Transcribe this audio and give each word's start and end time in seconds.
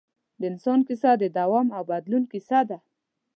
د 0.39 0.41
انسان 0.51 0.79
کیسه 0.87 1.11
د 1.17 1.23
دوام 1.37 1.67
او 1.77 1.83
بدلون 1.91 2.23
کیسه 2.31 2.59
ده. 2.69 2.77